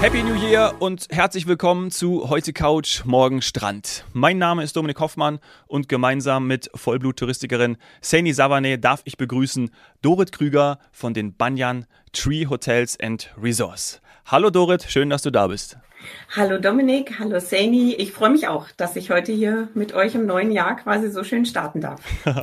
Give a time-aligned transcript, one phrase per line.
[0.00, 4.06] Happy New Year und herzlich willkommen zu Heute Couch, Morgen Strand.
[4.14, 10.32] Mein Name ist Dominik Hoffmann und gemeinsam mit Vollblut-Touristikerin Saini Savane darf ich begrüßen Dorit
[10.32, 11.84] Krüger von den Banyan
[12.14, 14.00] Tree Hotels and Resorts.
[14.24, 15.76] Hallo Dorit, schön, dass du da bist.
[16.34, 17.92] Hallo Dominik, hallo Saini.
[17.92, 21.24] Ich freue mich auch, dass ich heute hier mit euch im neuen Jahr quasi so
[21.24, 22.00] schön starten darf.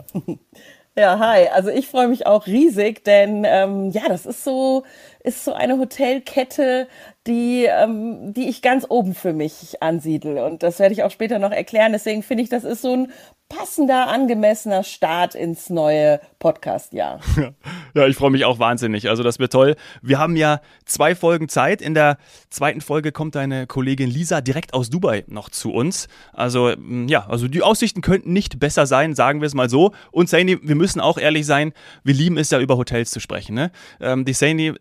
[0.97, 1.47] Ja, hi.
[1.53, 4.83] Also ich freue mich auch riesig, denn ähm, ja, das ist so
[5.23, 6.87] ist so eine Hotelkette,
[7.25, 11.39] die ähm, die ich ganz oben für mich ansiedle und das werde ich auch später
[11.39, 11.91] noch erklären.
[11.91, 13.11] Deswegen finde ich, das ist so ein
[13.49, 17.19] passender, angemessener Start ins neue Podcast-Jahr.
[17.93, 19.09] Ja, ich freue mich auch wahnsinnig.
[19.09, 19.75] Also das wird toll.
[20.03, 21.81] Wir haben ja zwei Folgen Zeit.
[21.81, 22.19] In der
[22.51, 26.07] zweiten Folge kommt deine Kollegin Lisa direkt aus Dubai noch zu uns.
[26.31, 29.93] Also mm, ja, also die Aussichten könnten nicht besser sein, sagen wir es mal so.
[30.11, 31.73] Und Saini, wir müssen auch ehrlich sein,
[32.03, 33.55] wir lieben es ja über Hotels zu sprechen.
[33.55, 33.71] Ne?
[33.99, 34.73] Ähm, die Saini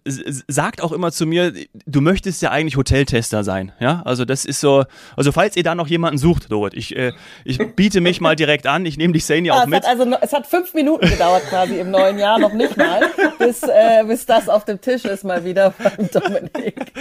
[0.48, 1.52] sagt auch immer zu mir,
[1.86, 3.72] du möchtest ja eigentlich Hoteltester sein.
[3.80, 4.84] Ja, also das ist so,
[5.16, 7.12] also falls ihr da noch jemanden sucht, Dorit, ich, äh,
[7.44, 8.86] ich biete mich mal direkt an.
[8.86, 9.84] Ich nehme dich Sani auch ah, mit.
[9.84, 13.62] Hat also, es hat fünf Minuten gedauert quasi im neuen Jahr, noch nicht mal, bis,
[13.62, 16.92] äh, bis das auf dem Tisch ist mal wieder beim Dominik.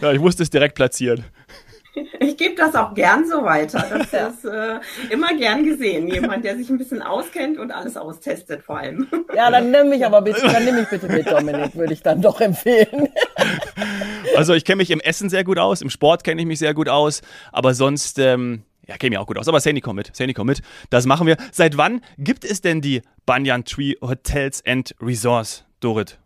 [0.00, 1.24] ja, ich musste es direkt platzieren.
[2.20, 3.84] Ich gebe das auch gern so weiter.
[4.10, 6.08] Das ist äh, immer gern gesehen.
[6.08, 9.06] Jemand, der sich ein bisschen auskennt und alles austestet vor allem.
[9.34, 12.22] Ja, dann nimm mich aber bitte, dann nimm mich bitte mit, Dominik, würde ich dann
[12.22, 13.08] doch empfehlen.
[14.36, 16.74] Also ich kenne mich im Essen sehr gut aus, im Sport kenne ich mich sehr
[16.74, 17.20] gut aus,
[17.50, 19.48] aber sonst ähm, ja, käme ja auch gut aus.
[19.48, 20.14] Aber Sandy, komm mit.
[20.14, 20.62] Sandy, komm mit.
[20.90, 21.36] Das machen wir.
[21.50, 26.21] Seit wann gibt es denn die Banyan Tree Hotels and Resorts, Dorit?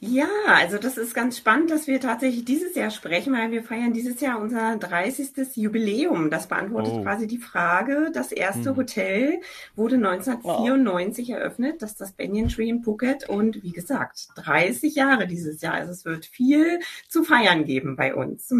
[0.00, 3.92] Ja, also das ist ganz spannend, dass wir tatsächlich dieses Jahr sprechen, weil wir feiern
[3.92, 5.56] dieses Jahr unser 30.
[5.56, 6.30] Jubiläum.
[6.30, 7.02] Das beantwortet oh.
[7.02, 8.10] quasi die Frage.
[8.12, 8.76] Das erste hm.
[8.76, 9.40] Hotel
[9.74, 11.32] wurde 1994 oh.
[11.34, 15.74] eröffnet, das ist das Banyan Tree in Phuket und wie gesagt, 30 Jahre dieses Jahr.
[15.74, 18.52] Also es wird viel zu feiern geben bei uns.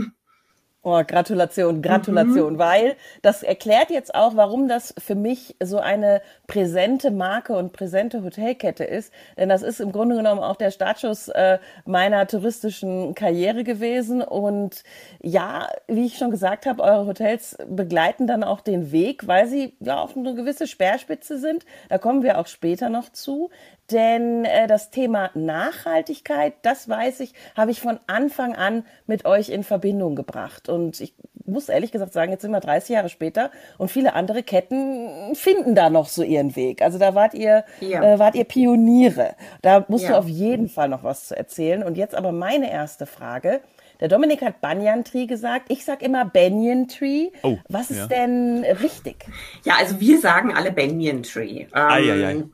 [0.84, 2.58] Oh, Gratulation, Gratulation, mhm.
[2.58, 8.24] weil das erklärt jetzt auch, warum das für mich so eine präsente Marke und präsente
[8.24, 9.12] Hotelkette ist.
[9.36, 14.22] Denn das ist im Grunde genommen auch der Startschuss äh, meiner touristischen Karriere gewesen.
[14.22, 14.82] Und
[15.22, 19.76] ja, wie ich schon gesagt habe, eure Hotels begleiten dann auch den Weg, weil sie
[19.78, 21.64] ja auf eine gewisse Speerspitze sind.
[21.90, 23.50] Da kommen wir auch später noch zu.
[23.92, 29.50] Denn äh, das Thema Nachhaltigkeit, das weiß ich, habe ich von Anfang an mit euch
[29.50, 30.68] in Verbindung gebracht.
[30.68, 31.14] Und ich
[31.44, 35.74] muss ehrlich gesagt sagen, jetzt sind wir 30 Jahre später und viele andere Ketten finden
[35.74, 36.82] da noch so ihren Weg.
[36.82, 38.14] Also da wart ihr, ja.
[38.14, 39.34] äh, wart ihr Pioniere.
[39.60, 40.10] Da musst ja.
[40.10, 41.82] du auf jeden Fall noch was zu erzählen.
[41.82, 43.60] Und jetzt aber meine erste Frage.
[44.00, 45.66] Der Dominik hat Banyan Tree gesagt.
[45.68, 47.30] Ich sag immer Banyan Tree.
[47.42, 48.06] Oh, Was ist ja.
[48.06, 49.26] denn richtig?
[49.64, 51.60] Ja, also wir sagen alle Banyan Tree.
[51.60, 52.44] Ähm, ai, ai, ai.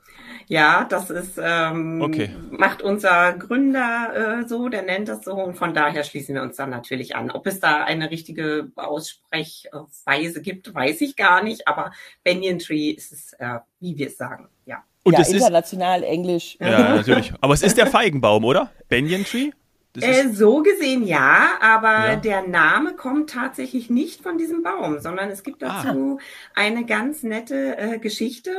[0.49, 2.31] Ja, das ist ähm, okay.
[2.51, 6.57] macht unser Gründer äh, so, der nennt das so und von daher schließen wir uns
[6.57, 7.31] dann natürlich an.
[7.31, 11.93] Ob es da eine richtige Aussprechweise gibt, weiß ich gar nicht, aber
[12.25, 14.83] Banyan Tree ist es, äh, wie wir es sagen, ja.
[15.03, 16.57] Und ja, international ist, Englisch.
[16.61, 17.33] Ja, natürlich.
[17.41, 18.71] Aber es ist der Feigenbaum, oder?
[18.89, 19.51] Banyan Tree?
[19.97, 22.17] Äh, so gesehen ja, aber ja.
[22.17, 25.83] der Name kommt tatsächlich nicht von diesem Baum, sondern es gibt ah.
[25.83, 26.61] dazu ah.
[26.61, 28.51] eine ganz nette äh, Geschichte.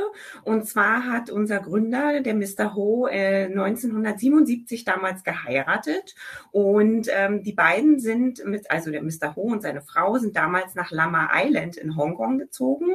[0.44, 2.74] Und zwar hat unser Gründer, der Mr.
[2.74, 6.14] Ho, äh, 1977 damals geheiratet.
[6.50, 9.36] Und ähm, die beiden sind mit, also der Mr.
[9.36, 12.90] Ho und seine Frau sind damals nach Lama Island in Hongkong gezogen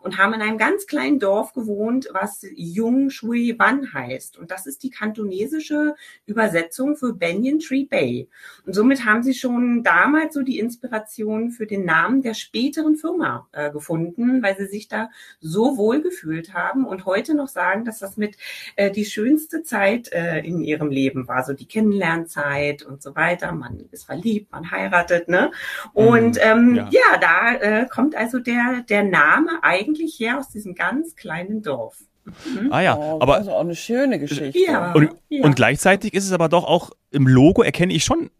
[0.00, 4.38] und haben in einem ganz kleinen Dorf gewohnt, was Yung Shui Wan heißt.
[4.38, 5.96] Und das ist die kantonesische
[6.26, 8.28] Übersetzung für Banyan Tree Bay.
[8.66, 13.48] Und somit haben sie schon damals so die Inspiration für den Namen der späteren Firma
[13.52, 15.10] äh, gefunden, weil sie sich da
[15.40, 18.36] so wohl gefühlt haben und heute noch sagen, dass das mit
[18.76, 23.52] äh, die schönste Zeit äh, in ihrem Leben war, so die Kennenlernzeit und so weiter.
[23.52, 25.50] Man ist verliebt, man heiratet, ne?
[25.92, 26.40] Und mhm.
[26.40, 26.88] ähm, ja.
[26.90, 31.98] ja, da äh, kommt also der der Name eigentlich her aus diesem ganz kleinen Dorf.
[32.24, 32.72] Mhm.
[32.72, 34.58] Ah ja, oh, aber also auch eine schöne Geschichte.
[34.58, 35.44] Ja, und, ja.
[35.44, 38.30] und gleichzeitig ist es aber doch auch im Logo erkenne ich schon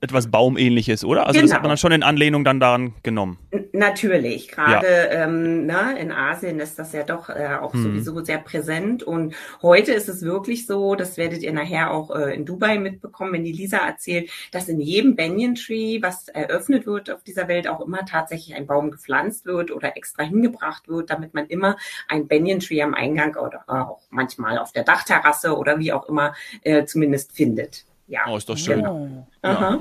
[0.00, 1.26] etwas Baumähnliches, oder?
[1.26, 1.48] Also genau.
[1.48, 3.38] das hat man dann schon in Anlehnung dann daran genommen.
[3.72, 5.24] Natürlich, gerade ja.
[5.24, 7.82] ähm, ne, in Asien ist das ja doch äh, auch hm.
[7.82, 12.34] sowieso sehr präsent und heute ist es wirklich so, das werdet ihr nachher auch äh,
[12.34, 17.10] in Dubai mitbekommen, wenn die Lisa erzählt, dass in jedem Banyan Tree, was eröffnet wird
[17.10, 21.34] auf dieser Welt, auch immer tatsächlich ein Baum gepflanzt wird oder extra hingebracht wird, damit
[21.34, 21.76] man immer
[22.08, 26.34] ein Banyan Tree am Eingang oder auch manchmal auf der Dachterrasse oder wie auch immer
[26.62, 27.84] äh, zumindest findet.
[28.06, 28.20] Ja.
[28.28, 28.80] Oh, ist doch schön.
[28.80, 29.08] Ja.
[29.42, 29.80] ja.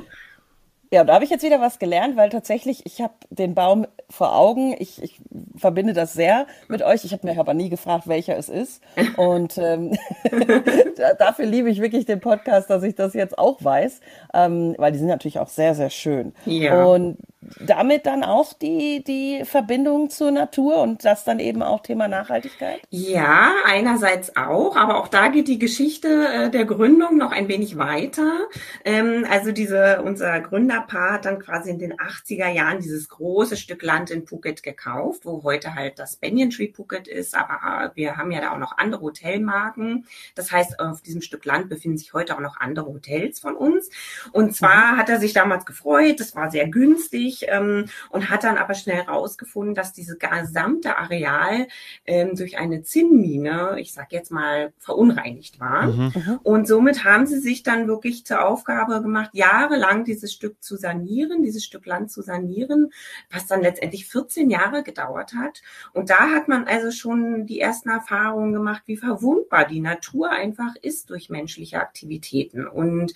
[0.93, 4.35] Ja, da habe ich jetzt wieder was gelernt, weil tatsächlich, ich habe den Baum vor
[4.35, 4.75] Augen.
[4.77, 5.19] Ich, ich
[5.57, 7.03] verbinde das sehr mit euch.
[7.03, 8.83] Ich habe mir aber nie gefragt, welcher es ist.
[9.17, 9.97] Und ähm,
[11.17, 14.01] dafür liebe ich wirklich den Podcast, dass ich das jetzt auch weiß,
[14.35, 16.35] ähm, weil die sind natürlich auch sehr, sehr schön.
[16.45, 16.85] Ja.
[16.85, 17.17] Und
[17.59, 22.81] damit dann auch die, die Verbindung zur Natur und das dann eben auch Thema Nachhaltigkeit?
[22.89, 27.77] Ja, einerseits auch, aber auch da geht die Geschichte äh, der Gründung noch ein wenig
[27.77, 28.47] weiter.
[28.85, 33.81] Ähm, also diese, unser Gründerpaar hat dann quasi in den 80er Jahren dieses große Stück
[33.83, 38.31] Land in Phuket gekauft, wo heute halt das Banyan Tree Phuket ist, aber wir haben
[38.31, 40.05] ja da auch noch andere Hotelmarken.
[40.35, 43.89] Das heißt, auf diesem Stück Land befinden sich heute auch noch andere Hotels von uns.
[44.31, 44.97] Und zwar mhm.
[44.97, 49.03] hat er sich damals gefreut, das war sehr günstig ähm, und hat dann aber schnell
[49.03, 51.67] herausgefunden, dass dieses gesamte Areal
[52.05, 55.87] ähm, durch eine Zinnmine, ich sag jetzt mal, verunreinigt war.
[55.87, 56.39] Mhm.
[56.43, 61.43] Und somit haben sie sich dann wirklich zur Aufgabe gemacht, jahrelang dieses Stück zu sanieren,
[61.43, 62.91] dieses Stück Land zu sanieren,
[63.31, 65.61] was dann letztendlich 14 Jahre gedauert hat.
[65.93, 70.75] Und da hat man also schon die ersten Erfahrungen gemacht, wie verwundbar die Natur einfach
[70.81, 72.67] ist durch menschliche Aktivitäten.
[72.67, 73.13] Und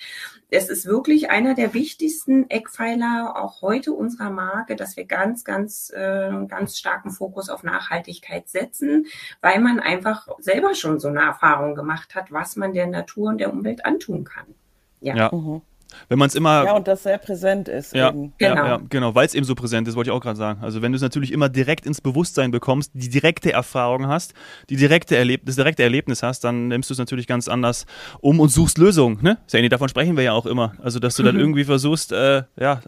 [0.50, 5.92] es ist wirklich einer der wichtigsten Eckpfeiler auch heute unserer Marke, dass wir ganz, ganz,
[5.96, 9.06] äh, ganz starken Fokus auf Nachhaltigkeit setzen,
[9.42, 13.38] weil man einfach selber schon so eine Erfahrung gemacht hat, was man der Natur und
[13.40, 14.56] der Umwelt antun kann.
[15.02, 15.16] Ja.
[15.16, 15.30] ja.
[15.32, 15.62] Mhm.
[16.10, 16.66] Wenn man es immer.
[16.66, 17.94] Ja, und das sehr präsent ist.
[17.94, 18.34] Ja, eben.
[18.38, 18.56] genau.
[18.56, 20.64] Ja, ja, genau, weil es eben so präsent ist, wollte ich auch gerade sagen.
[20.64, 24.34] Also wenn du es natürlich immer direkt ins Bewusstsein bekommst, die direkte Erfahrung hast,
[24.70, 27.86] die direkte Erlebnis, das direkte Erlebnis hast, dann nimmst du es natürlich ganz anders
[28.20, 29.20] um und suchst Lösungen.
[29.22, 29.38] Ne?
[29.48, 30.74] Sandy, davon sprechen wir ja auch immer.
[30.82, 32.82] Also dass du dann irgendwie versuchst, äh, ja,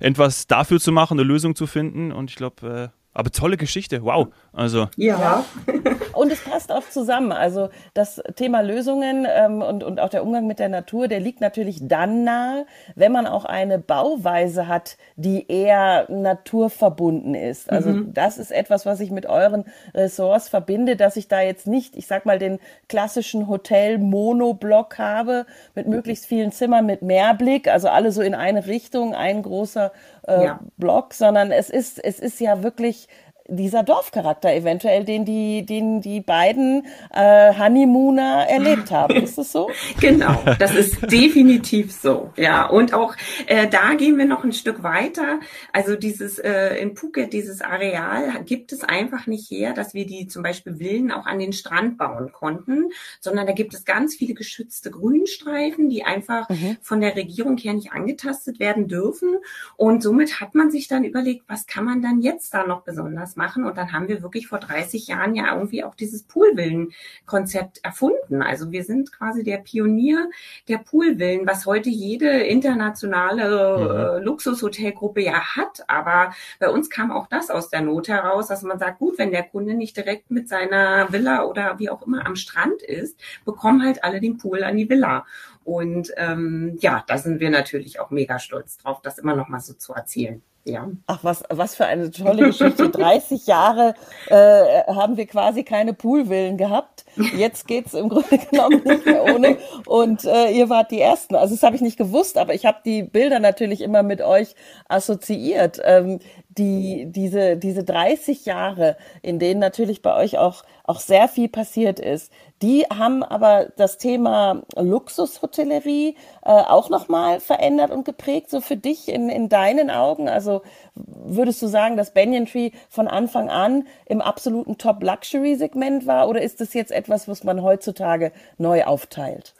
[0.00, 2.12] etwas dafür zu machen, eine Lösung zu finden.
[2.12, 4.28] Und ich glaube, äh, aber tolle Geschichte, wow.
[4.52, 4.88] Also.
[4.96, 5.44] Ja.
[6.12, 7.32] und es passt auch zusammen.
[7.32, 11.40] Also das Thema Lösungen ähm, und, und auch der Umgang mit der Natur, der liegt
[11.40, 17.70] natürlich dann nahe, wenn man auch eine Bauweise hat, die eher naturverbunden ist.
[17.70, 18.12] Also mhm.
[18.12, 19.64] das ist etwas, was ich mit euren
[19.94, 22.58] Ressorts verbinde, dass ich da jetzt nicht, ich sag mal, den
[22.88, 29.14] klassischen Hotel-Monoblock habe mit möglichst vielen Zimmern mit Mehrblick, also alle so in eine Richtung,
[29.14, 29.90] ein großer
[30.26, 30.60] äh, ja.
[30.76, 33.08] Block, sondern es ist, es ist ja wirklich
[33.48, 39.16] dieser Dorfcharakter eventuell, den die, den die beiden äh, Honeymooner erlebt haben.
[39.22, 39.70] Ist das so?
[40.00, 42.32] genau, das ist definitiv so.
[42.36, 43.14] Ja, und auch
[43.46, 45.40] äh, da gehen wir noch ein Stück weiter.
[45.72, 50.26] Also dieses äh, in Phuket, dieses Areal gibt es einfach nicht her, dass wir die
[50.26, 52.90] zum Beispiel Villen auch an den Strand bauen konnten,
[53.20, 56.76] sondern da gibt es ganz viele geschützte Grünstreifen, die einfach mhm.
[56.80, 59.36] von der Regierung her nicht angetastet werden dürfen.
[59.76, 63.35] Und somit hat man sich dann überlegt, was kann man dann jetzt da noch besonders
[63.36, 63.64] machen.
[63.64, 68.42] Und dann haben wir wirklich vor 30 Jahren ja irgendwie auch dieses Poolvillen-Konzept erfunden.
[68.42, 70.28] Also wir sind quasi der Pionier
[70.68, 75.84] der Poolvillen, was heute jede internationale äh, Luxushotelgruppe ja hat.
[75.88, 79.30] Aber bei uns kam auch das aus der Not heraus, dass man sagt, gut, wenn
[79.30, 83.82] der Kunde nicht direkt mit seiner Villa oder wie auch immer am Strand ist, bekommen
[83.84, 85.24] halt alle den Pool an die Villa.
[85.66, 89.58] Und ähm, ja, da sind wir natürlich auch mega stolz drauf, das immer noch mal
[89.58, 90.40] so zu erzählen.
[90.62, 90.88] Ja.
[91.08, 92.88] Ach, was, was für eine tolle Geschichte.
[92.90, 93.94] 30 Jahre
[94.28, 97.04] äh, haben wir quasi keine Poolvillen gehabt.
[97.36, 99.58] Jetzt geht's im Grunde genommen nicht mehr ohne.
[99.86, 101.34] Und äh, ihr wart die Ersten.
[101.34, 104.54] Also das habe ich nicht gewusst, aber ich habe die Bilder natürlich immer mit euch
[104.88, 105.80] assoziiert.
[105.84, 106.20] Ähm,
[106.58, 112.00] die, diese, diese 30 Jahre, in denen natürlich bei euch auch, auch sehr viel passiert
[112.00, 112.32] ist,
[112.62, 119.08] die haben aber das Thema Luxushotellerie äh, auch nochmal verändert und geprägt, so für dich
[119.08, 120.28] in, in deinen Augen.
[120.28, 120.62] Also
[120.94, 126.62] würdest du sagen, dass Banyan Tree von Anfang an im absoluten Top-Luxury-Segment war oder ist
[126.62, 129.54] das jetzt etwas, was man heutzutage neu aufteilt?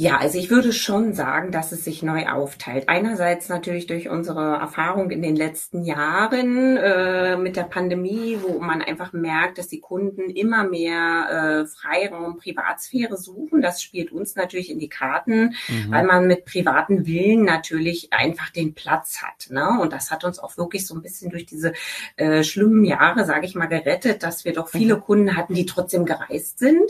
[0.00, 2.88] Ja, also ich würde schon sagen, dass es sich neu aufteilt.
[2.88, 8.80] Einerseits natürlich durch unsere Erfahrung in den letzten Jahren äh, mit der Pandemie, wo man
[8.80, 13.60] einfach merkt, dass die Kunden immer mehr äh, Freiraum, Privatsphäre suchen.
[13.60, 15.90] Das spielt uns natürlich in die Karten, mhm.
[15.90, 19.50] weil man mit privaten Villen natürlich einfach den Platz hat.
[19.50, 19.80] Ne?
[19.80, 21.72] Und das hat uns auch wirklich so ein bisschen durch diese
[22.14, 25.00] äh, schlimmen Jahre, sage ich mal, gerettet, dass wir doch viele mhm.
[25.00, 26.88] Kunden hatten, die trotzdem gereist sind.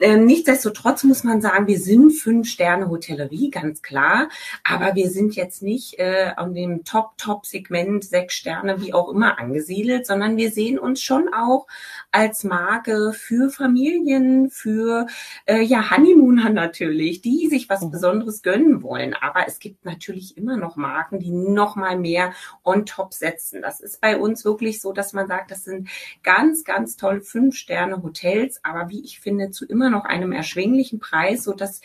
[0.00, 4.28] Ähm, nichtsdestotrotz muss man sagen, wir sind fünf Fünf-Sterne-Hotellerie, ganz klar.
[4.64, 10.06] Aber wir sind jetzt nicht äh, an dem Top-Top-Segment, sechs Sterne, wie auch immer angesiedelt,
[10.06, 11.68] sondern wir sehen uns schon auch
[12.10, 15.06] als Marke für Familien, für
[15.46, 17.92] äh, ja Honeymooner natürlich, die sich was mhm.
[17.92, 19.14] Besonderes gönnen wollen.
[19.14, 22.32] Aber es gibt natürlich immer noch Marken, die noch mal mehr
[22.64, 23.62] on top setzen.
[23.62, 25.88] Das ist bei uns wirklich so, dass man sagt, das sind
[26.24, 31.52] ganz, ganz tolle Fünf-Sterne-Hotels, aber wie ich finde, zu immer noch einem erschwinglichen Preis, so
[31.52, 31.80] dass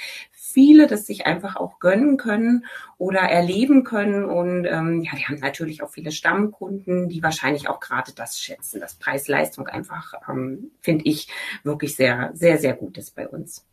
[0.58, 2.66] viele das sich einfach auch gönnen können
[2.98, 4.26] oder erleben können.
[4.26, 8.82] Und ähm, ja, wir haben natürlich auch viele Stammkunden, die wahrscheinlich auch gerade das schätzen.
[8.82, 11.28] Das Preis-Leistung einfach, ähm, finde ich,
[11.62, 13.68] wirklich sehr, sehr, sehr gut ist bei uns.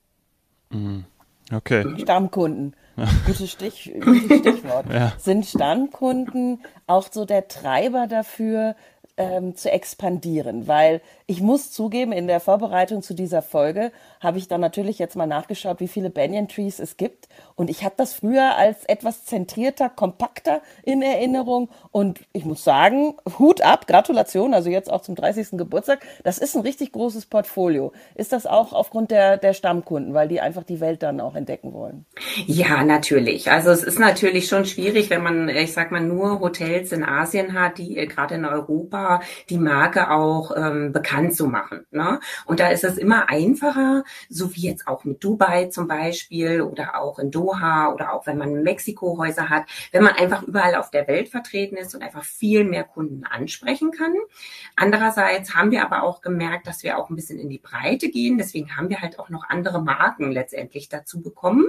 [0.69, 1.05] Mhm.
[1.50, 1.87] Okay.
[2.00, 2.76] Stammkunden.
[3.26, 4.87] Gutes, Stich, gutes Stichwort.
[4.93, 5.14] Ja.
[5.19, 8.76] Sind Stammkunden auch so der Treiber dafür,
[9.17, 14.47] ähm, zu expandieren, weil ich muss zugeben, in der Vorbereitung zu dieser Folge habe ich
[14.47, 17.28] dann natürlich jetzt mal nachgeschaut, wie viele Banyan Trees es gibt.
[17.54, 21.71] Und ich habe das früher als etwas zentrierter, kompakter in Erinnerung.
[21.93, 25.52] Und ich muss sagen, Hut ab, Gratulation, also jetzt auch zum 30.
[25.52, 26.00] Geburtstag.
[26.25, 27.93] Das ist ein richtig großes Portfolio.
[28.14, 31.73] Ist das auch aufgrund der, der Stammkunden, weil die einfach die Welt dann auch entdecken
[31.73, 32.04] wollen?
[32.47, 33.50] Ja, natürlich.
[33.50, 37.59] Also es ist natürlich schon schwierig, wenn man, ich sag mal, nur Hotels in Asien
[37.59, 41.87] hat, die äh, gerade in Europa die Marke auch ähm, bekannt bekannt zu machen.
[41.90, 42.21] Ne?
[42.47, 47.00] Und da ist es immer einfacher, so wie jetzt auch mit Dubai zum Beispiel oder
[47.00, 51.06] auch in Doha oder auch wenn man Mexiko-Häuser hat, wenn man einfach überall auf der
[51.09, 54.14] Welt vertreten ist und einfach viel mehr Kunden ansprechen kann.
[54.76, 58.38] Andererseits haben wir aber auch gemerkt, dass wir auch ein bisschen in die Breite gehen.
[58.38, 61.66] Deswegen haben wir halt auch noch andere Marken letztendlich dazu bekommen.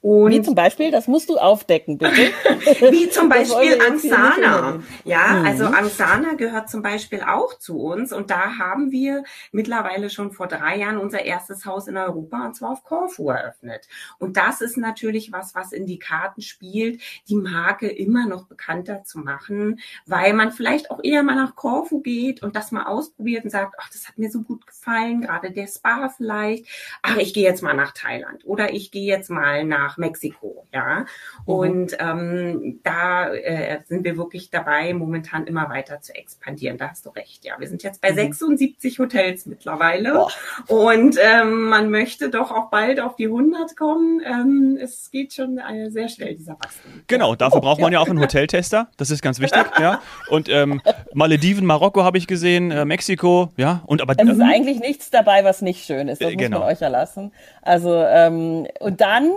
[0.00, 2.12] Und wie zum Beispiel, das musst du aufdecken, bitte.
[2.90, 4.80] wie zum Beispiel Angsana.
[5.04, 5.74] Ja, also mhm.
[5.74, 10.46] Angsana gehört zum Beispiel auch zu uns und da haben haben wir mittlerweile schon vor
[10.46, 13.88] drei Jahren unser erstes Haus in Europa und zwar auf Korfu eröffnet.
[14.18, 19.02] Und das ist natürlich was, was in die Karten spielt, die Marke immer noch bekannter
[19.02, 23.44] zu machen, weil man vielleicht auch eher mal nach Korfu geht und das mal ausprobiert
[23.44, 26.66] und sagt, ach, das hat mir so gut gefallen, gerade der Spa vielleicht.
[27.02, 31.00] Ach, ich gehe jetzt mal nach Thailand oder ich gehe jetzt mal nach Mexiko, ja.
[31.00, 31.06] Mhm.
[31.46, 36.78] Und ähm, da äh, sind wir wirklich dabei, momentan immer weiter zu expandieren.
[36.78, 37.58] Da hast du recht, ja.
[37.58, 38.16] Wir sind jetzt bei mhm.
[38.16, 40.12] 76 70 Hotels mittlerweile.
[40.12, 40.30] Boah.
[40.68, 44.20] Und ähm, man möchte doch auch bald auf die 100 kommen.
[44.24, 47.02] Ähm, es geht schon äh, sehr schnell, dieser Wachstum.
[47.06, 47.98] Genau, dafür oh, braucht man ja.
[47.98, 48.88] ja auch einen Hoteltester.
[48.96, 49.64] Das ist ganz wichtig.
[49.80, 50.00] ja.
[50.28, 50.80] Und ähm,
[51.14, 53.82] Malediven, Marokko habe ich gesehen, äh, Mexiko, ja.
[53.86, 56.20] Und aber es ist eigentlich nichts dabei, was nicht schön ist.
[56.20, 56.58] Das äh, muss genau.
[56.60, 57.32] man euch erlassen.
[57.62, 59.32] Also ähm, und dann,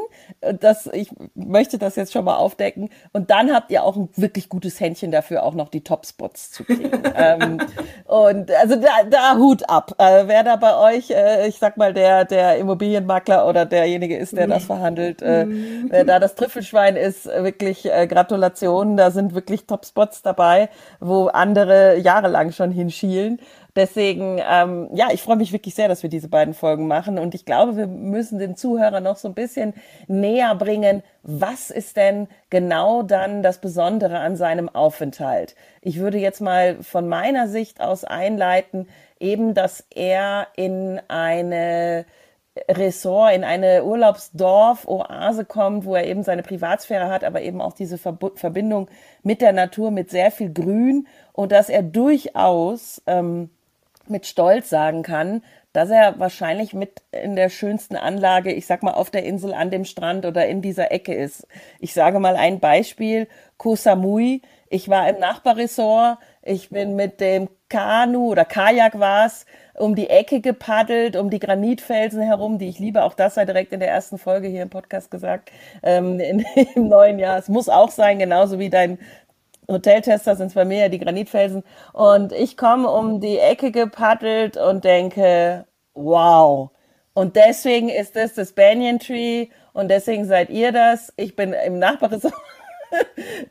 [0.59, 2.89] das, ich möchte das jetzt schon mal aufdecken.
[3.13, 6.63] Und dann habt ihr auch ein wirklich gutes Händchen dafür, auch noch die Topspots zu
[6.63, 6.91] kriegen.
[7.15, 7.61] ähm,
[8.05, 9.93] und also da, da Hut ab.
[9.97, 14.35] Äh, wer da bei euch, äh, ich sag mal, der, der Immobilienmakler oder derjenige ist,
[14.35, 15.87] der das verhandelt, äh, mhm.
[15.89, 18.97] wer da das Trüffelschwein ist, wirklich äh, Gratulation.
[18.97, 23.39] Da sind wirklich Top-Spots dabei, wo andere jahrelang schon hinschielen.
[23.75, 27.17] Deswegen, ähm, ja, ich freue mich wirklich sehr, dass wir diese beiden Folgen machen.
[27.17, 29.73] Und ich glaube, wir müssen den Zuhörer noch so ein bisschen
[30.07, 35.55] näher bringen, was ist denn genau dann das Besondere an seinem Aufenthalt?
[35.81, 38.87] Ich würde jetzt mal von meiner Sicht aus einleiten,
[39.19, 42.05] eben, dass er in eine
[42.69, 47.97] Ressort, in eine Urlaubsdorf-Oase kommt, wo er eben seine Privatsphäre hat, aber eben auch diese
[47.97, 48.89] Verbindung
[49.23, 53.49] mit der Natur, mit sehr viel Grün und dass er durchaus ähm,
[54.11, 55.41] mit Stolz sagen kann,
[55.73, 59.71] dass er wahrscheinlich mit in der schönsten Anlage, ich sag mal, auf der Insel an
[59.71, 61.47] dem Strand oder in dieser Ecke ist.
[61.79, 63.27] Ich sage mal ein Beispiel,
[63.57, 64.41] Koh Samui.
[64.69, 69.45] Ich war im Nachbarressort, ich bin mit dem Kanu oder Kajak war's
[69.81, 73.03] um die Ecke gepaddelt, um die Granitfelsen herum, die ich liebe.
[73.03, 75.51] Auch das sei direkt in der ersten Folge hier im Podcast gesagt,
[75.81, 77.37] ähm, in, im neuen Jahr.
[77.39, 78.99] Es muss auch sein, genauso wie dein
[79.71, 81.63] Hoteltester sind es bei mir ja die Granitfelsen.
[81.93, 86.71] Und ich komme um die Ecke gepaddelt und denke, wow.
[87.13, 91.13] Und deswegen ist das das Banyan Tree und deswegen seid ihr das.
[91.17, 92.33] Ich bin im Nachbarresort.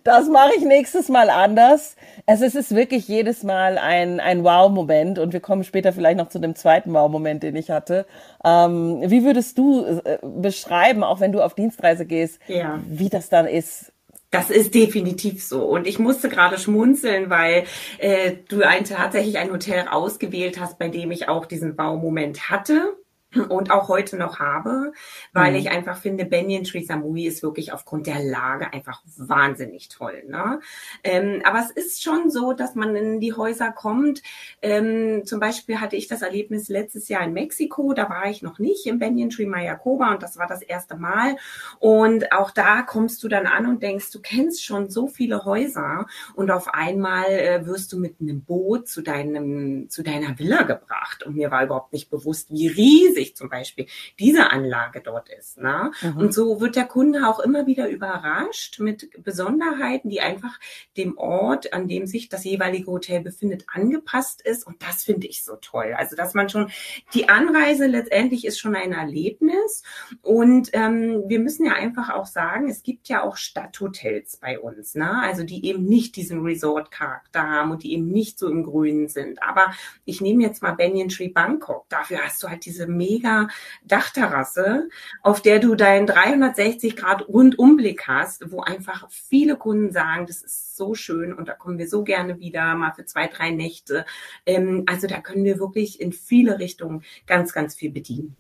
[0.04, 1.96] Das mache ich nächstes Mal anders.
[2.26, 6.28] Also es ist wirklich jedes Mal ein, ein Wow-Moment und wir kommen später vielleicht noch
[6.28, 8.04] zu dem zweiten Wow-Moment, den ich hatte.
[8.44, 12.80] Ähm, wie würdest du äh, beschreiben, auch wenn du auf Dienstreise gehst, ja.
[12.86, 13.92] wie das dann ist?
[14.30, 15.64] Das ist definitiv so.
[15.64, 17.64] Und ich musste gerade schmunzeln, weil
[17.98, 22.96] äh, du ein, tatsächlich ein Hotel ausgewählt hast, bei dem ich auch diesen Baumoment hatte
[23.48, 24.92] und auch heute noch habe,
[25.32, 25.58] weil mhm.
[25.58, 30.24] ich einfach finde, Banyan Tree Samui ist wirklich aufgrund der Lage einfach wahnsinnig toll.
[30.26, 30.60] Ne?
[31.04, 34.22] Ähm, aber es ist schon so, dass man in die Häuser kommt.
[34.62, 38.58] Ähm, zum Beispiel hatte ich das Erlebnis letztes Jahr in Mexiko, da war ich noch
[38.58, 41.36] nicht im Banyan Tree Mayacoba und das war das erste Mal.
[41.78, 46.06] Und auch da kommst du dann an und denkst, du kennst schon so viele Häuser
[46.34, 51.24] und auf einmal äh, wirst du mit einem Boot zu deinem zu deiner Villa gebracht
[51.24, 53.86] und mir war überhaupt nicht bewusst, wie riesig riesig zum Beispiel
[54.18, 55.58] diese Anlage dort ist.
[55.58, 55.92] Ne?
[56.02, 56.16] Mhm.
[56.16, 60.58] Und so wird der Kunde auch immer wieder überrascht mit Besonderheiten, die einfach
[60.96, 64.66] dem Ort, an dem sich das jeweilige Hotel befindet, angepasst ist.
[64.66, 65.94] Und das finde ich so toll.
[65.96, 66.70] Also, dass man schon,
[67.14, 69.82] die Anreise letztendlich ist schon ein Erlebnis.
[70.22, 74.94] Und ähm, wir müssen ja einfach auch sagen, es gibt ja auch Stadthotels bei uns,
[74.94, 75.20] ne?
[75.22, 79.42] Also die eben nicht diesen Resort-Charakter haben und die eben nicht so im Grünen sind.
[79.42, 79.72] Aber
[80.04, 81.88] ich nehme jetzt mal Banyan Tree Bangkok.
[81.88, 83.09] Dafür hast du halt diese mega
[83.84, 84.88] Dachterrasse,
[85.22, 90.76] auf der du deinen 360 Grad Rundumblick hast, wo einfach viele Kunden sagen, das ist
[90.76, 94.04] so schön und da kommen wir so gerne wieder, mal für zwei, drei Nächte.
[94.46, 98.36] Ähm, also da können wir wirklich in viele Richtungen ganz, ganz viel bedienen.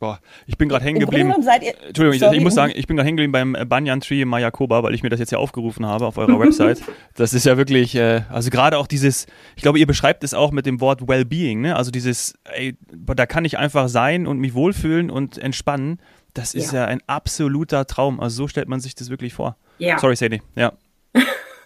[0.00, 1.32] Boah, ich bin gerade hängen geblieben.
[1.32, 4.84] Entschuldigung, ich, ich, muss sagen, ich bin gerade hängen geblieben beim Banyan Tree in Mayakoba,
[4.84, 6.82] weil ich mir das jetzt ja aufgerufen habe auf eurer Website.
[7.16, 9.26] Das ist ja wirklich, äh, also gerade auch dieses,
[9.56, 11.74] ich glaube, ihr beschreibt es auch mit dem Wort Wellbeing, ne?
[11.74, 15.98] Also dieses, ey, da kann ich einfach sein und mich wohlfühlen und entspannen.
[16.32, 18.20] Das ist ja, ja ein absoluter Traum.
[18.20, 19.56] Also so stellt man sich das wirklich vor.
[19.78, 19.98] Ja.
[19.98, 20.42] Sorry, Sadie.
[20.54, 20.74] Ja.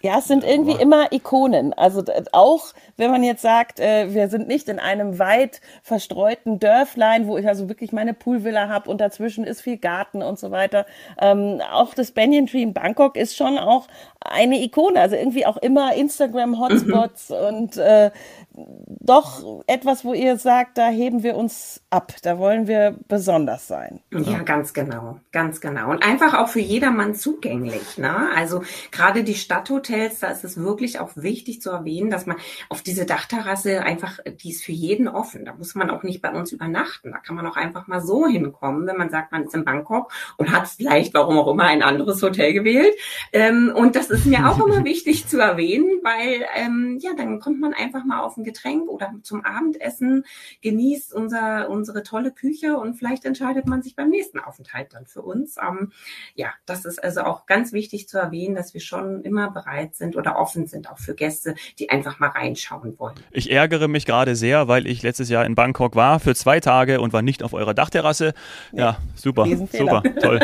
[0.05, 1.71] Ja, es sind irgendwie immer Ikonen.
[1.71, 7.25] Also auch wenn man jetzt sagt, äh, wir sind nicht in einem weit verstreuten Dörflein,
[7.25, 10.85] wo ich also wirklich meine Poolvilla habe und dazwischen ist viel Garten und so weiter.
[11.21, 13.87] Ähm, auch das Banyan Tree in Bangkok ist schon auch
[14.19, 14.99] eine Ikone.
[14.99, 17.35] Also irgendwie auch immer Instagram-Hotspots mhm.
[17.47, 18.11] und äh,
[18.55, 23.99] doch etwas, wo ihr sagt, da heben wir uns ab, da wollen wir besonders sein.
[24.11, 25.89] Ja, ganz genau, ganz genau.
[25.89, 27.97] Und einfach auch für jedermann zugänglich.
[27.97, 28.29] Ne?
[28.35, 32.37] Also gerade die Stadthotels, da ist es wirklich auch wichtig zu erwähnen, dass man
[32.69, 35.45] auf diese Dachterrasse einfach, die ist für jeden offen.
[35.45, 37.11] Da muss man auch nicht bei uns übernachten.
[37.11, 40.11] Da kann man auch einfach mal so hinkommen, wenn man sagt, man ist in Bangkok
[40.37, 42.93] und hat vielleicht, warum auch immer, ein anderes Hotel gewählt.
[43.31, 47.59] Ähm, und das ist mir auch immer wichtig zu erwähnen, weil ähm, ja, dann kommt
[47.59, 50.25] man einfach mal auf ein Getränk oder zum Abendessen,
[50.61, 55.21] genießt unser, unsere tolle Küche und vielleicht entscheidet man sich beim nächsten Aufenthalt dann für
[55.21, 55.57] uns.
[55.57, 55.91] Ähm,
[56.35, 60.15] ja, das ist also auch ganz wichtig zu erwähnen, dass wir schon immer bereit sind
[60.15, 63.15] oder offen sind, auch für Gäste, die einfach mal reinschauen wollen.
[63.31, 67.01] Ich ärgere mich gerade sehr, weil ich letztes Jahr in Bangkok war für zwei Tage
[67.01, 68.33] und war nicht auf eurer Dachterrasse.
[68.71, 70.39] Ja, super, super, toll.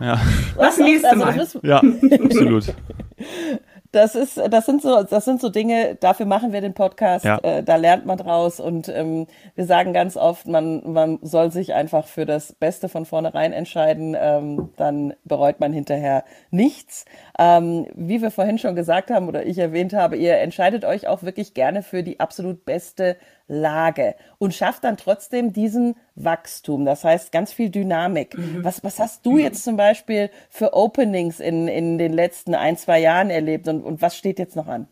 [0.00, 0.20] Ja.
[0.56, 1.46] Was nächste also, Mal.
[1.62, 1.78] Ja,
[2.24, 2.74] absolut.
[3.92, 7.38] das ist, das sind so, das sind so Dinge, dafür machen wir den Podcast, ja.
[7.38, 11.74] äh, da lernt man draus und ähm, wir sagen ganz oft, man, man soll sich
[11.74, 17.04] einfach für das Beste von vornherein entscheiden, ähm, dann bereut man hinterher nichts.
[17.38, 21.22] Ähm, wie wir vorhin schon gesagt haben oder ich erwähnt habe, ihr entscheidet euch auch
[21.22, 23.16] wirklich gerne für die absolut beste
[23.48, 26.84] Lage und schafft dann trotzdem diesen Wachstum.
[26.84, 28.36] Das heißt, ganz viel Dynamik.
[28.36, 28.64] Mhm.
[28.64, 32.98] Was, was hast du jetzt zum Beispiel für Openings in, in den letzten ein, zwei
[32.98, 34.88] Jahren erlebt und, und was steht jetzt noch an?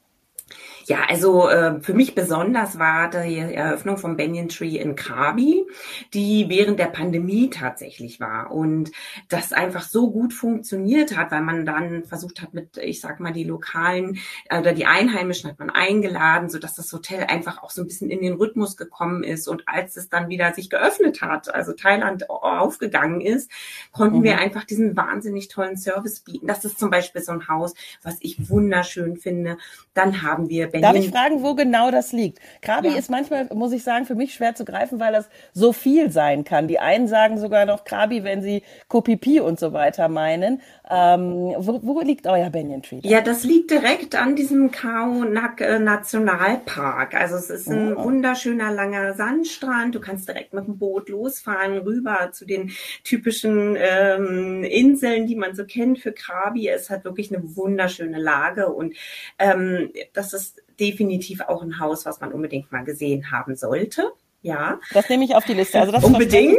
[0.86, 5.64] Ja, also äh, für mich besonders war die Eröffnung von Banyan Tree in Krabi,
[6.12, 8.92] die während der Pandemie tatsächlich war und
[9.30, 13.32] das einfach so gut funktioniert hat, weil man dann versucht hat mit, ich sag mal,
[13.32, 14.18] die lokalen
[14.50, 17.86] äh, oder die Einheimischen hat man eingeladen, so dass das Hotel einfach auch so ein
[17.86, 21.72] bisschen in den Rhythmus gekommen ist und als es dann wieder sich geöffnet hat, also
[21.72, 23.50] Thailand aufgegangen ist,
[23.92, 24.24] konnten mhm.
[24.24, 26.46] wir einfach diesen wahnsinnig tollen Service bieten.
[26.46, 29.56] Das ist zum Beispiel so ein Haus, was ich wunderschön finde.
[29.94, 30.94] Dann haben wir Berlin.
[30.94, 32.40] Darf ich fragen, wo genau das liegt?
[32.60, 32.96] Krabi ja.
[32.96, 36.44] ist manchmal, muss ich sagen, für mich schwer zu greifen, weil das so viel sein
[36.44, 36.66] kann.
[36.66, 40.60] Die einen sagen sogar noch Krabi, wenn sie Kopipi und so weiter meinen.
[40.90, 43.00] Ähm, wo, wo, liegt euer Banyan Tree?
[43.02, 47.14] Ja, das liegt direkt an diesem Khao Nak äh, Nationalpark.
[47.14, 48.04] Also es ist ein oh.
[48.04, 49.94] wunderschöner langer Sandstrand.
[49.94, 52.72] Du kannst direkt mit dem Boot losfahren rüber zu den
[53.04, 56.68] typischen ähm, Inseln, die man so kennt für Krabi.
[56.68, 58.94] Es hat wirklich eine wunderschöne Lage und
[59.38, 64.12] ähm, das ist definitiv auch ein Haus, was man unbedingt mal gesehen haben sollte.
[64.44, 64.78] Ja.
[64.92, 65.80] Das nehme ich auf die Liste.
[65.80, 66.58] Also das Unbedingt.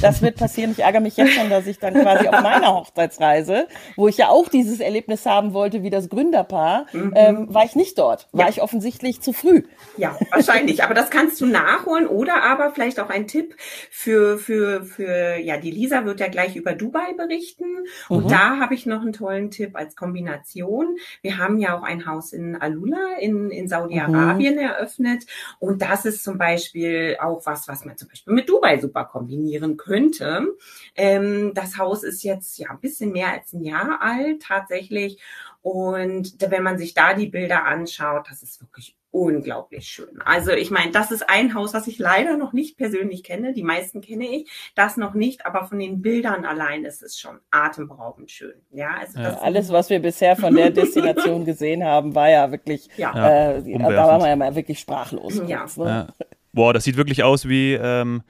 [0.00, 0.70] Das wird passieren.
[0.70, 4.28] Ich ärgere mich jetzt schon, dass ich dann quasi auf meiner Hochzeitsreise, wo ich ja
[4.28, 7.12] auch dieses Erlebnis haben wollte wie das Gründerpaar, mhm.
[7.14, 8.28] ähm, war ich nicht dort.
[8.32, 8.50] War ja.
[8.50, 9.64] ich offensichtlich zu früh.
[9.98, 10.82] Ja, wahrscheinlich.
[10.84, 13.56] Aber das kannst du nachholen oder aber vielleicht auch ein Tipp
[13.90, 17.84] für, für, für, ja, die Lisa wird ja gleich über Dubai berichten.
[18.08, 18.28] Und mhm.
[18.30, 20.96] da habe ich noch einen tollen Tipp als Kombination.
[21.20, 24.60] Wir haben ja auch ein Haus in Alula in, in Saudi-Arabien mhm.
[24.60, 25.26] eröffnet.
[25.58, 29.76] Und das ist zum Beispiel auch was, was man zum Beispiel mit Dubai super kombinieren
[29.76, 30.46] könnte.
[30.94, 35.20] Ähm, das Haus ist jetzt ja ein bisschen mehr als ein Jahr alt tatsächlich.
[35.62, 40.20] Und wenn man sich da die Bilder anschaut, das ist wirklich unglaublich schön.
[40.24, 43.52] Also ich meine, das ist ein Haus, was ich leider noch nicht persönlich kenne.
[43.52, 47.38] Die meisten kenne ich, das noch nicht, aber von den Bildern allein ist es schon
[47.50, 48.54] atemberaubend schön.
[48.72, 52.88] Ja, also ja, alles, was wir bisher von der Destination gesehen haben, war ja wirklich,
[52.96, 53.12] ja.
[53.54, 55.40] Äh, da waren wir ja mal wirklich sprachlos.
[55.46, 55.60] Ja.
[55.60, 56.08] Kurz, ne?
[56.52, 58.22] Boah, das sieht wirklich aus wie, ähm,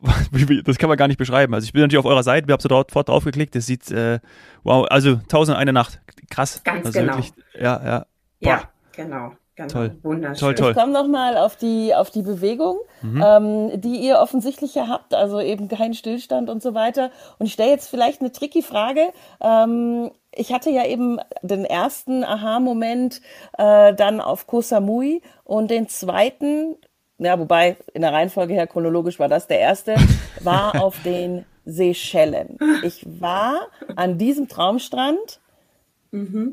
[0.64, 1.54] das kann man gar nicht beschreiben.
[1.54, 4.20] Also ich bin natürlich auf eurer Seite, wir haben sofort drauf geklickt, das sieht, äh,
[4.62, 6.62] wow, also tausend eine Nacht, krass.
[6.64, 7.14] Ganz also genau.
[7.14, 7.98] Wirklich, ja, ja.
[8.40, 8.48] Boah.
[8.48, 8.62] Ja,
[8.96, 9.32] genau.
[9.56, 9.96] Genau, Toll.
[10.02, 10.40] wunderschön.
[10.40, 10.70] Toll, toll.
[10.72, 15.40] Ich komme nochmal auf die, auf die Bewegung, ähm, die ihr offensichtlich ja habt, also
[15.40, 17.12] eben kein Stillstand und so weiter.
[17.38, 19.12] Und ich stelle jetzt vielleicht eine tricky Frage.
[19.40, 23.20] Ähm, ich hatte ja eben den ersten Aha-Moment
[23.56, 26.74] äh, dann auf Koh Samui und den zweiten,
[27.18, 29.96] ja, wobei in der Reihenfolge her chronologisch war das der erste,
[30.40, 32.58] war auf den Seychellen.
[32.82, 35.40] Ich war an diesem Traumstrand,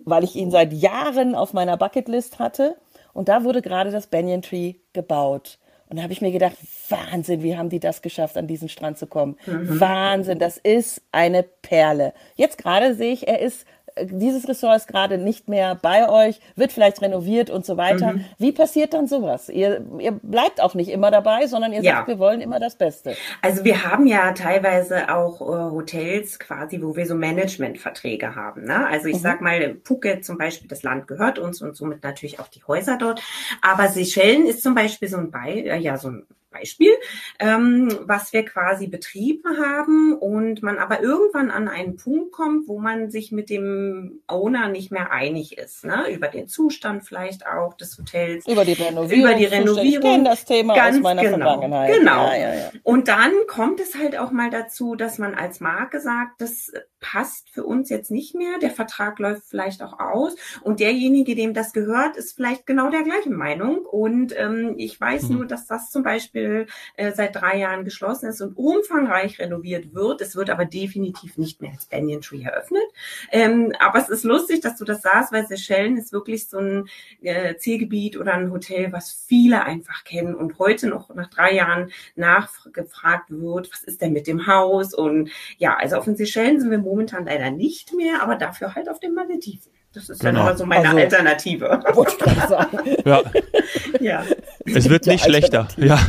[0.05, 2.75] weil ich ihn seit Jahren auf meiner Bucketlist hatte.
[3.13, 5.59] Und da wurde gerade das Banyan Tree gebaut.
[5.89, 6.55] Und da habe ich mir gedacht,
[6.87, 9.35] Wahnsinn, wie haben die das geschafft, an diesen Strand zu kommen?
[9.45, 12.13] Wahnsinn, das ist eine Perle.
[12.35, 13.65] Jetzt gerade sehe ich, er ist,
[14.03, 18.15] dieses Ressort ist gerade nicht mehr bei euch, wird vielleicht renoviert und so weiter.
[18.37, 19.49] Wie passiert dann sowas?
[19.49, 21.95] Ihr, ihr bleibt auch nicht immer dabei, sondern ihr Ja.
[21.97, 23.15] sagt, wir wollen immer das Beste.
[23.41, 28.65] Also wir haben ja teilweise auch äh, Hotels quasi, wo wir so Managementverträge haben.
[28.65, 28.87] Ne?
[28.87, 32.47] Also ich sag mal, Phuket zum Beispiel, das Land gehört uns und somit natürlich auch
[32.47, 33.21] die Häuser dort.
[33.61, 36.91] Aber Seychellen ist zum Beispiel so ein, Be äh, ja, so ein Beispiel,
[37.39, 42.79] ähm, was wir quasi betrieben haben und man aber irgendwann an einen Punkt kommt, wo
[42.79, 46.11] man sich mit dem Owner nicht mehr einig ist, ne?
[46.13, 48.45] über den Zustand vielleicht auch des Hotels.
[48.47, 49.23] Über die Renovierung.
[49.23, 50.25] Über die Renovierung.
[50.25, 51.37] das Thema Ganz aus meiner genau.
[51.37, 51.97] Vergangenheit.
[51.97, 52.27] Genau.
[52.27, 52.71] Ja, ja, ja.
[52.83, 57.49] Und dann kommt es halt auch mal dazu, dass man als Marke sagt, das passt
[57.49, 61.73] für uns jetzt nicht mehr, der Vertrag läuft vielleicht auch aus und derjenige, dem das
[61.73, 63.77] gehört, ist vielleicht genau der gleichen Meinung.
[63.85, 65.35] Und ähm, ich weiß Mhm.
[65.37, 66.40] nur, dass das zum Beispiel
[66.95, 70.21] äh, seit drei Jahren geschlossen ist und umfangreich renoviert wird.
[70.21, 72.81] Es wird aber definitiv nicht mehr als Banyan Tree eröffnet.
[73.31, 76.87] Ähm, aber es ist lustig, dass du das sagst, weil Seychellen ist wirklich so ein
[77.21, 81.91] äh, Zielgebiet oder ein Hotel, was viele einfach kennen und heute noch nach drei Jahren
[82.15, 84.93] nachgefragt wird, was ist denn mit dem Haus?
[84.93, 88.89] Und ja, also auf den Seychellen sind wir momentan leider nicht mehr, aber dafür halt
[88.89, 89.71] auf den Malediven.
[89.93, 90.39] Das ist Genau.
[90.39, 91.81] dann aber so meine Also- Alternative.
[91.93, 92.79] Wollte ich sagen.
[93.05, 93.21] Ja,
[93.99, 94.23] ja.
[94.65, 95.67] es wird Ja, nicht schlechter.
[95.77, 95.99] Ja.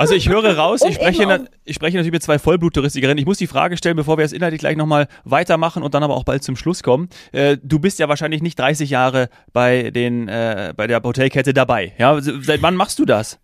[0.00, 3.18] Also ich höre raus, ich spreche, na, ich spreche natürlich mit zwei Vollbluttouristikerinnen.
[3.18, 6.16] Ich muss die Frage stellen, bevor wir jetzt inhaltlich gleich nochmal weitermachen und dann aber
[6.16, 7.10] auch bald zum Schluss kommen.
[7.32, 11.92] Äh, du bist ja wahrscheinlich nicht 30 Jahre bei, den, äh, bei der Hotelkette dabei.
[11.98, 12.18] Ja?
[12.18, 13.38] Seit wann machst du das?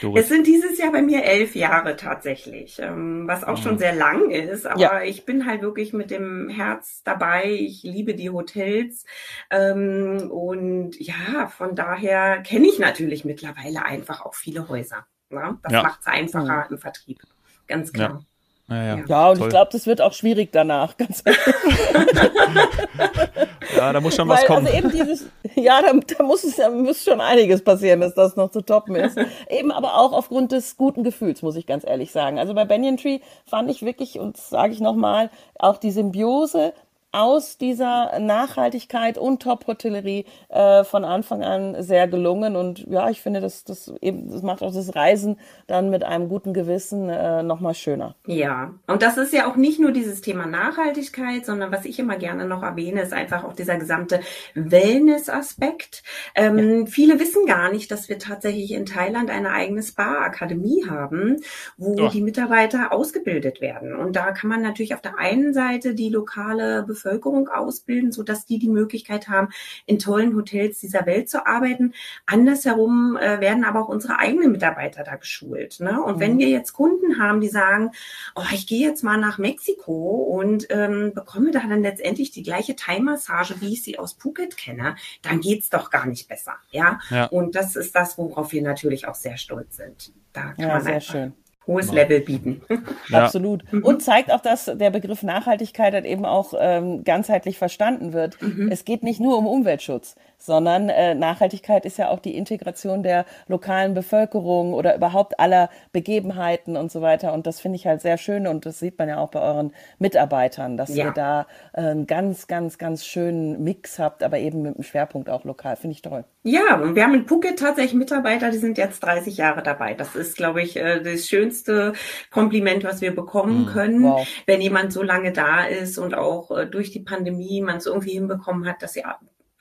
[0.00, 0.24] Doris?
[0.24, 4.30] Es sind dieses Jahr bei mir elf Jahre tatsächlich, ähm, was auch schon sehr lang
[4.30, 4.66] ist.
[4.66, 5.02] Aber Ja.
[5.02, 7.52] ich bin halt wirklich mit dem Herz dabei.
[7.52, 9.04] Ich liebe die Hotels.
[9.50, 15.06] Ähm, und ja, von daher kenne ich natürlich mittlerweile einfach auch viele Häuser.
[15.30, 15.58] Ne?
[15.62, 15.82] Das Ja.
[15.82, 17.20] macht es einfacher im Vertrieb.
[17.66, 18.22] Ganz klar.
[18.68, 18.96] Ja, ja.
[18.98, 19.04] Ja.
[19.06, 19.46] Ja, und Toll.
[19.46, 20.96] ich glaube, das wird auch schwierig danach.
[20.96, 21.24] Ganz
[23.76, 24.66] ja, da muss schon was Weil, kommen.
[24.66, 28.36] also eben dieses, ja, da, da muss es ja muss schon einiges passieren, dass das
[28.36, 29.18] noch zu toppen ist.
[29.48, 32.38] eben aber auch aufgrund des guten Gefühls, muss ich ganz ehrlich sagen.
[32.38, 36.72] Also bei Banyan Tree fand ich wirklich, und das sage ich nochmal, auch die Symbiose
[37.12, 42.54] aus dieser Nachhaltigkeit und Top-Hotellerie äh, von Anfang an sehr gelungen.
[42.54, 46.28] Und ja, ich finde, das, das, eben, das macht auch das Reisen dann mit einem
[46.28, 48.14] guten Gewissen äh, nochmal schöner.
[48.26, 52.16] Ja, und das ist ja auch nicht nur dieses Thema Nachhaltigkeit, sondern was ich immer
[52.16, 54.20] gerne noch erwähne, ist einfach auch dieser gesamte
[54.54, 56.04] Wellness-Aspekt.
[56.36, 61.38] Ähm, Viele wissen gar nicht, dass wir tatsächlich in Thailand eine eigene Spa-Akademie haben,
[61.76, 62.12] wo Ach.
[62.12, 63.96] die Mitarbeiter ausgebildet werden.
[63.96, 68.58] Und da kann man natürlich auf der einen Seite die lokale Bevölkerung ausbilden, sodass die
[68.58, 69.48] die Möglichkeit haben,
[69.86, 71.94] in tollen Hotels dieser Welt zu arbeiten.
[72.26, 75.80] Andersherum äh, werden aber auch unsere eigenen Mitarbeiter da geschult.
[75.80, 76.02] Ne?
[76.02, 77.90] Und wenn wir jetzt Kunden haben, die sagen,
[78.34, 82.76] oh, ich gehe jetzt mal nach Mexiko und ähm, bekomme da dann letztendlich die gleiche
[82.76, 86.54] Thai-Massage, wie ich sie aus Phuket kenne, dann geht's doch gar nicht besser.
[86.70, 87.00] Ja?
[87.10, 87.26] Ja.
[87.26, 90.12] Und das ist das, worauf wir natürlich auch sehr stolz sind.
[90.32, 91.32] Da kann Ja, man sehr schön.
[91.66, 92.62] Hohes Level bieten.
[93.08, 93.24] Ja.
[93.24, 93.64] Absolut.
[93.72, 98.38] Und zeigt auch, dass der Begriff Nachhaltigkeit halt eben auch ähm, ganzheitlich verstanden wird.
[98.70, 103.24] Es geht nicht nur um Umweltschutz, sondern äh, Nachhaltigkeit ist ja auch die Integration der
[103.48, 107.32] lokalen Bevölkerung oder überhaupt aller Begebenheiten und so weiter.
[107.32, 109.72] Und das finde ich halt sehr schön und das sieht man ja auch bei euren
[109.98, 111.06] Mitarbeitern, dass Ja.
[111.06, 115.30] ihr da äh, einen ganz, ganz, ganz schönen Mix habt, aber eben mit einem Schwerpunkt
[115.30, 115.76] auch lokal.
[115.76, 116.24] Finde ich toll.
[116.42, 119.92] Ja, und wir haben in Phuket tatsächlich Mitarbeiter, die sind jetzt 30 Jahre dabei.
[119.94, 121.92] Das ist, glaube ich, äh, das schönste
[122.30, 124.26] Kompliment, was wir bekommen können, Wow.
[124.46, 128.12] wenn jemand so lange da ist und auch äh, durch die Pandemie man es irgendwie
[128.12, 129.04] hinbekommen hat, dass sie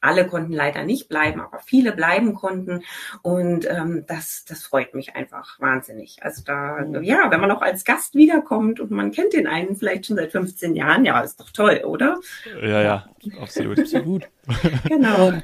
[0.02, 2.84] alle konnten leider nicht bleiben, aber viele bleiben konnten.
[3.22, 6.18] Und ähm, das, das freut mich einfach wahnsinnig.
[6.22, 10.06] Also da, ja, wenn man auch als Gast wiederkommt und man kennt den einen vielleicht
[10.06, 12.20] schon seit 15 Jahren, ja, ist doch toll, oder?
[12.62, 13.10] Ja, ja.
[13.40, 13.80] absolut.
[13.80, 14.30] absolut.
[14.88, 15.28] Genau.
[15.28, 15.44] Und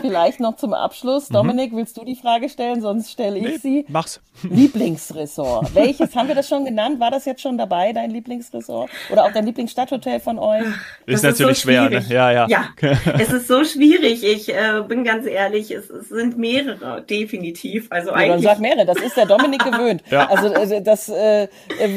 [0.00, 1.34] vielleicht noch zum Abschluss, mhm.
[1.34, 3.84] Dominik, willst du die Frage stellen, sonst stelle ich nee, sie.
[3.88, 4.20] Mach's.
[4.42, 5.74] Lieblingsressort.
[5.74, 7.00] Welches haben wir das schon genannt?
[7.00, 8.88] War das jetzt schon dabei, dein Lieblingsressort?
[9.10, 10.64] Oder auch dein Lieblingsstadthotel von euch?
[11.06, 12.04] Ist das natürlich ist so schwer, ne?
[12.08, 12.46] Ja, ja.
[12.48, 12.68] Ja,
[13.18, 13.87] es ist so schwierig.
[13.96, 17.86] Ich äh, bin ganz ehrlich, es, es, sind mehrere, definitiv.
[17.90, 18.44] Also ja, eigentlich.
[18.44, 20.02] Dann sag mehrere, das ist der Dominik gewöhnt.
[20.10, 20.28] ja.
[20.28, 21.48] Also äh, das, äh,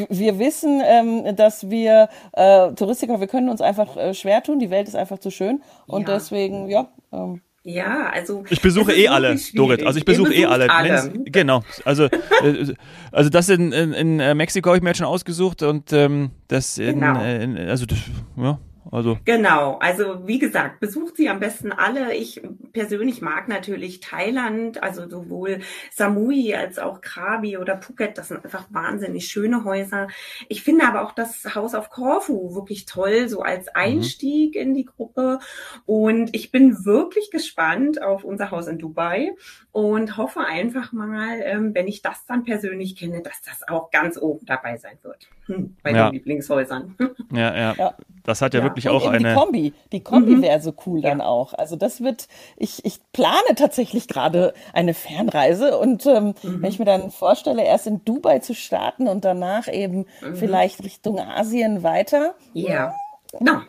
[0.09, 4.59] wir wissen, ähm, dass wir äh, Touristiker, wir können uns einfach äh, schwer tun.
[4.59, 5.61] Die Welt ist einfach zu schön.
[5.87, 6.15] Und ja.
[6.15, 6.89] deswegen, ja.
[7.11, 8.43] Ähm, ja, also.
[8.49, 9.85] Ich besuche eh alle, Dorit.
[9.85, 10.69] Also ich besuche eh alle.
[10.69, 11.11] alle.
[11.25, 11.61] Genau.
[11.85, 12.73] Also, äh,
[13.11, 16.31] also das in, in, in äh, Mexiko habe ich mir jetzt schon ausgesucht und ähm,
[16.47, 17.21] das in, genau.
[17.21, 17.99] Äh, in also das,
[18.35, 18.59] ja,
[18.91, 19.17] also.
[19.23, 22.13] Genau, also wie gesagt, besucht sie am besten alle.
[22.13, 22.41] Ich
[22.73, 28.17] persönlich mag natürlich Thailand, also sowohl Samui als auch Krabi oder Phuket.
[28.17, 30.07] Das sind einfach wahnsinnig schöne Häuser.
[30.49, 33.71] Ich finde aber auch das Haus auf Korfu wirklich toll, so als mhm.
[33.75, 34.61] Einstieg mhm.
[34.61, 35.39] in die Gruppe.
[35.85, 39.31] Und ich bin wirklich gespannt auf unser Haus in Dubai
[39.71, 44.17] und hoffe einfach mal, ähm, wenn ich das dann persönlich kenne, dass das auch ganz
[44.17, 45.29] oben dabei sein wird.
[45.45, 46.09] Hm, bei ja.
[46.09, 46.95] den Lieblingshäusern.
[47.31, 47.95] Ja, ja, ja.
[48.23, 48.65] Das hat ja, ja.
[48.65, 49.29] wirklich auch eine.
[49.29, 50.41] Die Kombi, die Kombi mhm.
[50.41, 51.53] wäre so cool dann auch.
[51.53, 56.61] Also das wird, ich, ich plane tatsächlich gerade eine Fernreise und ähm, mhm.
[56.61, 60.35] wenn ich mir dann vorstelle, erst in Dubai zu starten und danach eben mhm.
[60.35, 62.35] vielleicht Richtung Asien weiter.
[62.53, 62.93] Ja.
[63.39, 63.61] No.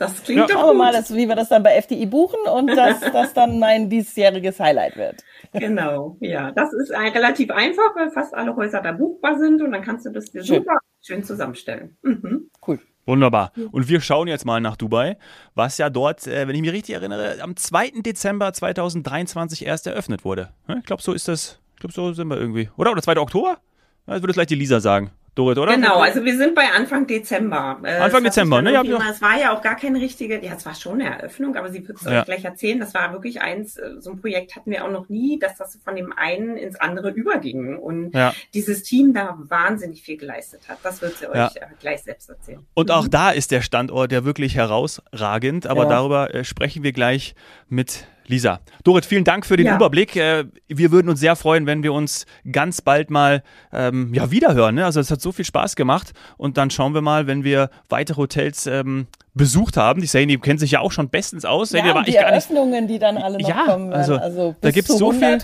[0.00, 0.46] Das klingt ja.
[0.46, 3.34] doch Schauen wir mal, dass, wie wir das dann bei FDI buchen und dass das
[3.34, 5.22] dann mein diesjähriges Highlight wird.
[5.52, 6.52] Genau, ja.
[6.52, 10.06] Das ist ein, relativ einfach, weil fast alle Häuser da buchbar sind und dann kannst
[10.06, 10.60] du das dir schön.
[10.60, 11.98] super schön zusammenstellen.
[12.00, 12.50] Mhm.
[12.66, 12.78] Cool.
[13.10, 13.52] Wunderbar.
[13.72, 15.16] Und wir schauen jetzt mal nach Dubai,
[15.54, 18.02] was ja dort, äh, wenn ich mich richtig erinnere, am 2.
[18.02, 20.50] Dezember 2023 erst eröffnet wurde.
[20.78, 21.58] Ich glaube, so ist das.
[21.74, 22.68] Ich glaube, so sind wir irgendwie.
[22.76, 22.92] Oder?
[22.92, 23.16] Oder 2.
[23.18, 23.58] Oktober?
[24.06, 25.10] Das würde vielleicht die Lisa sagen.
[25.34, 25.74] Dorit, oder?
[25.74, 27.80] Genau, also wir sind bei Anfang Dezember.
[27.84, 28.72] Äh, Anfang Dezember, ne?
[28.72, 31.70] Ja, es war ja auch gar keine richtige, ja, es war schon eine Eröffnung, aber
[31.70, 32.20] sie wird es ja.
[32.20, 32.80] euch gleich erzählen.
[32.80, 35.78] Das war wirklich eins, äh, so ein Projekt hatten wir auch noch nie, dass das
[35.84, 38.34] von dem einen ins andere überging und ja.
[38.54, 40.78] dieses Team da wahnsinnig viel geleistet hat.
[40.82, 41.46] Das wird sie euch ja.
[41.46, 42.66] Äh, gleich selbst erzählen.
[42.74, 43.10] Und auch mhm.
[43.10, 47.34] da ist der Standort ja wirklich herausragend, aber darüber sprechen wir gleich
[47.68, 48.60] mit Lisa.
[48.84, 49.76] Dorit, vielen Dank für den ja.
[49.76, 50.16] Überblick.
[50.16, 54.76] Äh, wir würden uns sehr freuen, wenn wir uns ganz bald mal ähm, ja, wiederhören.
[54.76, 54.84] Ne?
[54.84, 56.12] Also es hat so viel Spaß gemacht.
[56.38, 60.00] Und dann schauen wir mal, wenn wir weitere Hotels ähm, besucht haben.
[60.00, 61.72] Die Sani kennt sich ja auch schon bestens aus.
[61.72, 64.00] Ja, war die Eröffnungen, die dann alle noch ja, kommen werden.
[64.00, 65.38] Also, also da gibt es so viel.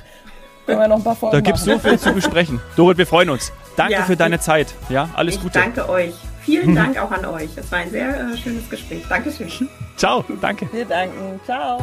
[0.66, 2.60] da gibt es so viel zu besprechen.
[2.76, 3.52] Dorit, wir freuen uns.
[3.76, 4.74] Danke ja, für deine Zeit.
[4.88, 5.58] Ja, alles ich Gute.
[5.58, 6.14] Danke euch.
[6.42, 7.50] Vielen Dank auch an euch.
[7.56, 9.02] Es war ein sehr äh, schönes Gespräch.
[9.08, 9.50] Dankeschön.
[9.96, 10.68] Ciao, danke.
[10.72, 11.40] Wir danken.
[11.44, 11.78] Ciao.